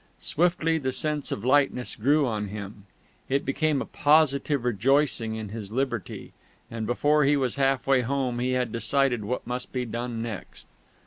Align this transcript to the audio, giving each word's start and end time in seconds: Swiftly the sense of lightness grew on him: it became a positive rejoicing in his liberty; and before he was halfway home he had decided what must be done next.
Swiftly 0.19 0.79
the 0.79 0.91
sense 0.91 1.31
of 1.31 1.45
lightness 1.45 1.95
grew 1.95 2.25
on 2.25 2.47
him: 2.47 2.87
it 3.29 3.45
became 3.45 3.83
a 3.83 3.85
positive 3.85 4.65
rejoicing 4.65 5.35
in 5.35 5.49
his 5.49 5.71
liberty; 5.71 6.33
and 6.71 6.87
before 6.87 7.23
he 7.23 7.37
was 7.37 7.55
halfway 7.55 8.01
home 8.01 8.39
he 8.39 8.53
had 8.53 8.71
decided 8.71 9.23
what 9.23 9.45
must 9.45 9.71
be 9.71 9.85
done 9.85 10.19
next. 10.19 10.65